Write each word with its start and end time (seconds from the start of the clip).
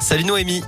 Salut 0.00 0.24
Noémie. 0.24 0.62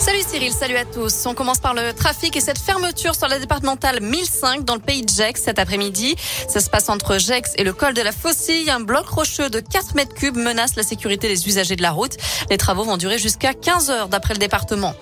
Salut 0.00 0.22
Cyril, 0.26 0.50
salut 0.50 0.76
à 0.76 0.86
tous. 0.86 1.26
On 1.26 1.34
commence 1.34 1.58
par 1.58 1.74
le 1.74 1.92
trafic 1.92 2.34
et 2.34 2.40
cette 2.40 2.58
fermeture 2.58 3.14
sur 3.14 3.28
la 3.28 3.38
départementale 3.38 4.00
1005 4.00 4.64
dans 4.64 4.74
le 4.74 4.80
pays 4.80 5.02
de 5.02 5.10
Gex 5.10 5.42
cet 5.42 5.58
après-midi. 5.58 6.16
Ça 6.48 6.60
se 6.60 6.70
passe 6.70 6.88
entre 6.88 7.18
Gex 7.18 7.52
et 7.56 7.64
le 7.64 7.74
col 7.74 7.92
de 7.92 8.00
la 8.00 8.10
Faucille. 8.10 8.70
Un 8.70 8.80
bloc 8.80 9.06
rocheux 9.06 9.50
de 9.50 9.60
4 9.60 9.94
mètres 9.96 10.14
cubes 10.14 10.38
menace 10.38 10.74
la 10.76 10.84
sécurité 10.84 11.28
des 11.28 11.46
usagers 11.46 11.76
de 11.76 11.82
la 11.82 11.90
route. 11.90 12.16
Les 12.48 12.56
travaux 12.56 12.84
vont 12.84 12.96
durer 12.96 13.18
jusqu'à 13.18 13.52
15 13.52 13.90
heures 13.90 14.08
d'après 14.08 14.32
le 14.32 14.38
département. 14.38 14.94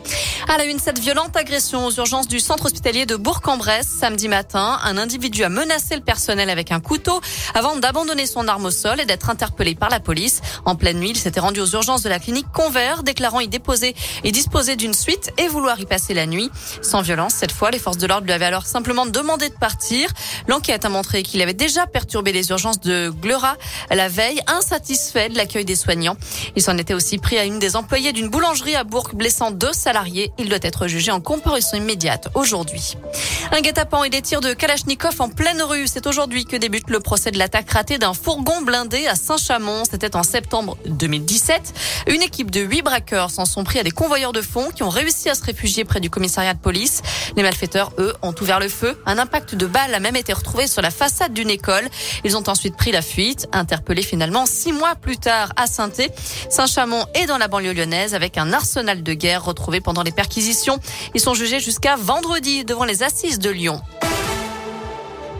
À 0.49 0.59
la 0.59 0.65
une, 0.65 0.81
cette 0.81 0.99
violente 0.99 1.37
agression 1.37 1.87
aux 1.87 1.93
urgences 1.93 2.27
du 2.27 2.41
centre 2.41 2.67
hospitalier 2.67 3.07
de 3.07 3.15
Bourg-en-Bresse 3.15 3.87
samedi 3.87 4.27
matin. 4.27 4.81
Un 4.83 4.99
individu 4.99 5.45
a 5.45 5.49
menacé 5.49 5.95
le 5.95 6.03
personnel 6.03 6.51
avec 6.51 6.73
un 6.73 6.81
couteau 6.81 7.21
avant 7.55 7.77
d'abandonner 7.77 8.27
son 8.27 8.49
arme 8.49 8.67
au 8.67 8.73
sol 8.73 8.99
et 8.99 9.05
d'être 9.05 9.31
interpellé 9.31 9.77
par 9.77 9.91
la 9.91 10.01
police. 10.01 10.41
En 10.65 10.75
pleine 10.75 10.99
nuit, 10.99 11.11
il 11.11 11.19
s'était 11.19 11.39
rendu 11.39 11.61
aux 11.61 11.69
urgences 11.69 12.03
de 12.03 12.09
la 12.09 12.19
clinique 12.19 12.47
Convert, 12.53 13.05
déclarant 13.05 13.39
y 13.39 13.47
déposer 13.47 13.95
et 14.25 14.33
disposer 14.33 14.75
d'une 14.75 14.88
suite 14.95 15.33
et 15.39 15.49
vouloir 15.49 15.79
y 15.81 15.87
passer 15.87 16.15
la 16.15 16.27
nuit. 16.27 16.51
Sans 16.83 17.03
violence, 17.03 17.35
cette 17.35 17.53
fois, 17.53 17.71
les 17.71 17.79
forces 17.79 17.99
de 17.99 18.07
l'ordre 18.07 18.27
lui 18.27 18.33
avaient 18.33 18.47
alors 18.47 18.67
simplement 18.67 19.07
demandé 19.07 19.49
de 19.49 19.55
partir. 19.55 20.11
L'enquête 20.47 20.85
a 20.85 20.89
montré 20.89 21.23
qu'il 21.23 21.43
avait 21.43 21.55
déjà 21.55 21.87
perturbé 21.87 22.33
les 22.33 22.51
urgences 22.51 22.81
de 22.81 23.11
Gleura 23.11 23.57
la 23.99 24.09
veille, 24.09 24.41
insatisfait 24.47 25.29
de 25.29 25.37
l'accueil 25.37 25.65
des 25.65 25.75
soignants. 25.75 26.17
Il 26.55 26.63
s'en 26.63 26.79
était 26.79 26.95
aussi 26.95 27.19
pris 27.19 27.37
à 27.37 27.45
une 27.45 27.59
des 27.59 27.75
employées 27.75 28.13
d'une 28.13 28.29
boulangerie 28.29 28.77
à 28.77 28.85
Bourg, 28.85 29.11
blessant 29.13 29.51
deux 29.51 29.73
salariés. 29.73 30.31
Il 30.39 30.49
doit 30.49 30.59
être 30.63 30.87
jugé 30.87 31.11
en 31.11 31.21
comparution 31.21 31.77
immédiate 31.77 32.29
aujourd'hui. 32.35 32.95
Un 33.51 33.61
guet-apens 33.61 34.05
et 34.05 34.11
des 34.11 34.23
tirs 34.23 34.41
de 34.41 34.53
Kalachnikov 34.53 35.21
en 35.21 35.29
pleine 35.29 35.61
rue. 35.63 35.89
C'est 35.89 36.07
aujourd'hui 36.07 36.45
que 36.45 36.57
débute 36.57 36.91
le 36.91 37.01
procès 37.01 37.33
de 37.33 37.39
l'attaque 37.39 37.71
ratée 37.71 37.99
d'un 37.99 38.15
fourgon 38.15 38.63
blindé 38.63 39.09
à 39.09 39.17
Saint-Chamond. 39.17 39.83
C'était 39.91 40.15
en 40.15 40.23
septembre 40.23 40.77
2017. 40.87 41.75
Une 42.07 42.23
équipe 42.23 42.53
de 42.53 42.61
huit 42.61 42.83
braqueurs 42.83 43.31
s'en 43.31 43.47
sont 43.47 43.65
pris 43.65 43.81
à 43.81 43.83
des 43.83 43.91
convoyeurs 43.91 44.33
de 44.33 44.43
fonds 44.43 44.71
qui 44.79 44.85
ont 44.85 44.91
réussi 44.91 45.29
à 45.29 45.35
se 45.35 45.43
réfugier 45.43 45.85
près 45.85 45.99
du 45.99 46.09
commissariat 46.09 46.55
de 46.55 46.61
police. 46.61 47.03
Les 47.37 47.43
malfaiteurs, 47.43 47.91
eux, 47.99 48.15
ont 48.23 48.33
ouvert 48.41 48.61
le 48.61 48.69
feu. 48.69 48.97
Un 49.07 49.19
impact 49.19 49.57
de 49.57 49.67
balle 49.67 49.93
a 49.93 49.99
même 49.99 50.15
été 50.15 50.33
retrouvé 50.33 50.69
sur 50.69 50.83
la 50.83 50.93
façade 50.93 51.33
d'une 51.33 51.51
école. 51.51 51.83
Ils 52.23 52.37
ont 52.37 52.49
ensuite 52.49 52.77
pris 52.77 52.93
la 52.93 53.03
fuite, 53.03 53.49
interpellés 53.53 54.03
finalement 54.03 54.47
six 54.47 54.71
mois 54.71 54.95
plus 54.95 55.17
tard 55.17 55.53
à 55.57 55.67
saint 55.67 55.91
Saint-Chamond 56.49 57.07
est 57.15 57.27
dans 57.27 57.39
la 57.39 57.49
banlieue 57.49 57.73
lyonnaise 57.73 58.15
avec 58.15 58.39
un 58.39 58.53
arsenal 58.53 59.03
de 59.03 59.15
guerre 59.15 59.45
retrouvé 59.45 59.81
pendant 59.81 60.05
les 60.05 60.13
perquisitions. 60.13 60.79
Ils 61.13 61.21
sont 61.21 61.35
jugés 61.35 61.59
jusqu'à 61.59 61.97
vendredi 61.97 62.65
devant 62.65 62.85
les 62.85 63.03
assises 63.03 63.41
de 63.41 63.51
Lyon. 63.51 63.83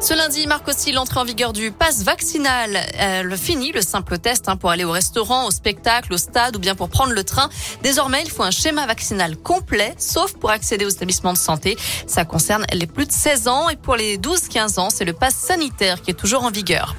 Ce 0.01 0.15
lundi 0.15 0.47
marque 0.47 0.69
aussi 0.69 0.93
l'entrée 0.93 1.19
en 1.19 1.25
vigueur 1.25 1.53
du 1.53 1.73
pass 1.73 2.05
vaccinal. 2.05 2.79
Euh, 3.01 3.23
le 3.25 3.37
fini 3.37 3.73
le 3.73 3.81
simple 3.81 4.19
test 4.19 4.49
hein, 4.49 4.57
pour 4.57 4.71
aller 4.71 4.85
au 4.85 4.93
restaurant, 4.93 5.47
au 5.47 5.51
spectacle, 5.51 6.13
au 6.15 6.17
stade 6.17 6.55
ou 6.55 6.61
bien 6.61 6.77
pour 6.77 6.89
prendre 6.89 7.13
le 7.13 7.25
train. 7.25 7.49
Désormais, 7.83 8.23
il 8.23 8.31
faut 8.31 8.45
un 8.45 8.53
schéma 8.53 8.87
vaccinal 8.87 9.37
complet, 9.37 9.95
sauf 9.99 10.35
pour 10.35 10.51
accéder 10.51 10.85
aux 10.85 10.91
établissements 10.91 11.33
de 11.33 11.39
santé. 11.39 11.77
Ça 12.07 12.25
concerne 12.25 12.65
les 12.73 12.87
plus 12.87 13.07
de 13.07 13.13
16 13.13 13.49
ans 13.49 13.69
et 13.71 13.77
pour 13.77 13.97
les 13.97 14.19
12-15 14.19 14.79
ans, 14.79 14.91
c'est 14.91 15.05
le 15.05 15.15
pass 15.15 15.35
sanitaire 15.35 16.01
qui 16.01 16.13
est 16.13 16.15
toujours 16.15 16.45
en 16.45 16.51
vigueur. 16.51 16.95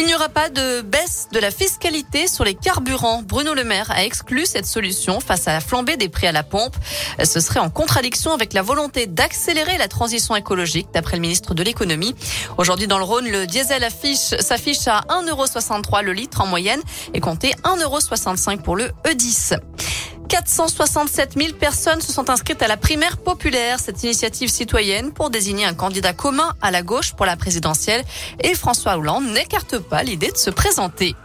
Il 0.00 0.06
n'y 0.06 0.14
aura 0.14 0.30
pas 0.30 0.48
de 0.48 0.80
baisse 0.80 1.28
de 1.30 1.38
la 1.38 1.50
fiscalité 1.50 2.26
sur 2.26 2.42
les 2.42 2.54
carburants. 2.54 3.20
Bruno 3.22 3.52
Le 3.52 3.64
Maire 3.64 3.90
a 3.90 4.02
exclu 4.02 4.46
cette 4.46 4.64
solution 4.64 5.20
face 5.20 5.46
à 5.46 5.52
la 5.52 5.60
flambée 5.60 5.98
des 5.98 6.08
prix 6.08 6.26
à 6.26 6.32
la 6.32 6.42
pompe. 6.42 6.74
Ce 7.22 7.38
serait 7.38 7.60
en 7.60 7.68
contradiction 7.68 8.32
avec 8.32 8.54
la 8.54 8.62
volonté 8.62 9.06
d'accélérer 9.06 9.76
la 9.76 9.88
transition 9.88 10.34
écologique, 10.34 10.88
d'après 10.94 11.16
le 11.16 11.20
ministre 11.20 11.52
de 11.52 11.62
l'économie. 11.62 12.14
Aujourd'hui, 12.56 12.86
dans 12.86 12.96
le 12.96 13.04
Rhône, 13.04 13.28
le 13.28 13.46
diesel 13.46 13.86
s'affiche 13.90 14.88
à 14.88 15.02
1,63€ 15.10 16.02
le 16.02 16.14
litre 16.14 16.40
en 16.40 16.46
moyenne 16.46 16.80
et 17.12 17.20
compté 17.20 17.54
1,65€ 17.64 18.62
pour 18.62 18.76
le 18.76 18.92
E10. 19.04 19.58
467 20.30 21.32
000 21.36 21.54
personnes 21.54 22.00
se 22.00 22.12
sont 22.12 22.30
inscrites 22.30 22.62
à 22.62 22.68
la 22.68 22.76
primaire 22.76 23.16
populaire, 23.16 23.80
cette 23.80 24.04
initiative 24.04 24.48
citoyenne 24.48 25.12
pour 25.12 25.28
désigner 25.28 25.64
un 25.64 25.74
candidat 25.74 26.12
commun 26.12 26.54
à 26.62 26.70
la 26.70 26.82
gauche 26.82 27.14
pour 27.14 27.26
la 27.26 27.36
présidentielle. 27.36 28.04
Et 28.40 28.54
François 28.54 28.96
Hollande 28.96 29.24
n'écarte 29.24 29.78
pas 29.78 30.04
l'idée 30.04 30.30
de 30.30 30.36
se 30.36 30.50
présenter. 30.50 31.16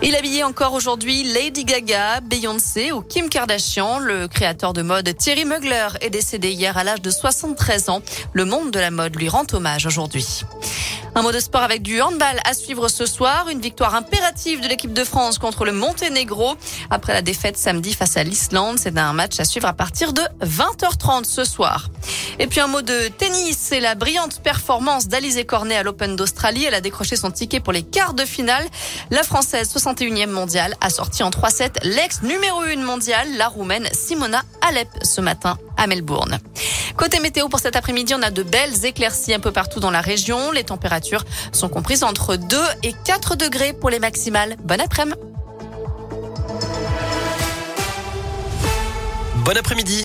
Il 0.00 0.16
habillait 0.16 0.44
encore 0.44 0.72
aujourd'hui 0.72 1.22
Lady 1.22 1.64
Gaga, 1.64 2.20
Beyoncé 2.22 2.90
ou 2.90 3.02
Kim 3.02 3.28
Kardashian. 3.28 3.98
Le 3.98 4.26
créateur 4.28 4.72
de 4.72 4.80
mode 4.80 5.14
Thierry 5.16 5.44
Mugler 5.44 5.88
est 6.00 6.10
décédé 6.10 6.50
hier 6.50 6.76
à 6.78 6.84
l'âge 6.84 7.02
de 7.02 7.10
73 7.10 7.90
ans. 7.90 8.02
Le 8.32 8.46
monde 8.46 8.70
de 8.70 8.80
la 8.80 8.90
mode 8.90 9.14
lui 9.14 9.28
rend 9.28 9.44
hommage 9.52 9.84
aujourd'hui. 9.86 10.42
Un 11.14 11.20
mot 11.20 11.30
de 11.30 11.40
sport 11.40 11.62
avec 11.62 11.82
du 11.82 12.00
handball 12.00 12.40
à 12.44 12.54
suivre 12.54 12.88
ce 12.88 13.04
soir. 13.04 13.48
Une 13.50 13.60
victoire 13.60 13.94
impérative 13.94 14.62
de 14.62 14.68
l'équipe 14.68 14.94
de 14.94 15.04
France 15.04 15.38
contre 15.38 15.66
le 15.66 15.72
Monténégro. 15.72 16.54
Après 16.88 17.12
la 17.12 17.20
défaite 17.20 17.58
samedi 17.58 17.92
face 17.92 18.16
à 18.16 18.24
l'Islande, 18.24 18.78
c'est 18.78 18.96
un 18.96 19.12
match 19.12 19.38
à 19.38 19.44
suivre 19.44 19.68
à 19.68 19.74
partir 19.74 20.14
de 20.14 20.22
20h30 20.40 21.24
ce 21.24 21.44
soir. 21.44 21.90
Et 22.38 22.46
puis 22.46 22.60
un 22.60 22.66
mot 22.66 22.80
de 22.80 23.08
tennis, 23.08 23.58
c'est 23.60 23.80
la 23.80 23.94
brillante 23.94 24.40
performance 24.40 25.06
d'Alizé 25.06 25.44
Cornet 25.44 25.76
à 25.76 25.82
l'Open 25.82 26.16
d'Australie. 26.16 26.64
Elle 26.64 26.74
a 26.74 26.80
décroché 26.80 27.16
son 27.16 27.30
ticket 27.30 27.60
pour 27.60 27.74
les 27.74 27.82
quarts 27.82 28.14
de 28.14 28.24
finale. 28.24 28.64
La 29.10 29.22
Française, 29.22 29.70
61e 29.70 30.30
mondiale, 30.30 30.74
a 30.80 30.88
sorti 30.88 31.22
en 31.22 31.28
3-7 31.28 31.84
l'ex 31.84 32.22
numéro 32.22 32.60
1 32.62 32.76
mondiale, 32.76 33.28
la 33.36 33.48
Roumaine 33.48 33.86
Simona 33.92 34.42
Alep, 34.66 34.88
ce 35.02 35.20
matin 35.20 35.58
à 35.76 35.86
Melbourne. 35.86 36.38
Côté 36.96 37.20
météo 37.20 37.48
pour 37.48 37.60
cet 37.60 37.76
après-midi, 37.76 38.14
on 38.14 38.22
a 38.22 38.30
de 38.30 38.42
belles 38.42 38.84
éclaircies 38.84 39.34
un 39.34 39.40
peu 39.40 39.52
partout 39.52 39.80
dans 39.80 39.90
la 39.90 40.00
région. 40.00 40.52
Les 40.52 40.64
températures 40.64 41.24
sont 41.52 41.68
comprises 41.68 42.04
entre 42.04 42.36
2 42.36 42.56
et 42.82 42.92
4 43.04 43.36
degrés 43.36 43.72
pour 43.72 43.90
les 43.90 43.98
maximales. 43.98 44.56
Bon 44.62 44.80
après-midi. 44.80 45.16
Bon 49.44 49.56
après-midi. 49.56 50.00